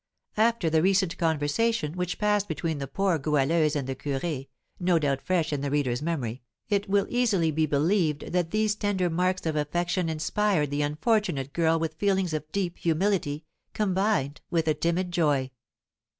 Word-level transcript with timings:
After 0.37 0.67
the 0.67 0.81
recent 0.81 1.15
conversation 1.19 1.93
which 1.93 2.17
passed 2.17 2.47
between 2.47 2.79
the 2.79 2.87
poor 2.87 3.19
Goualeuse 3.19 3.75
and 3.75 3.85
the 3.87 3.95
curé 3.95 4.47
(no 4.79 4.97
doubt 4.97 5.21
fresh 5.21 5.53
in 5.53 5.61
the 5.61 5.69
reader's 5.69 6.01
memory), 6.01 6.41
it 6.69 6.89
will 6.89 7.05
easily 7.07 7.51
be 7.51 7.67
believed 7.67 8.31
that 8.33 8.49
these 8.49 8.73
tender 8.73 9.11
marks 9.11 9.45
of 9.45 9.55
affection 9.55 10.09
inspired 10.09 10.71
the 10.71 10.81
unfortunate 10.81 11.53
girl 11.53 11.77
with 11.77 11.93
feelings 11.93 12.33
of 12.33 12.51
deep 12.51 12.79
humility, 12.79 13.45
combined 13.75 14.41
with 14.49 14.67
a 14.67 14.73
timid 14.73 15.11
joy. 15.11 15.51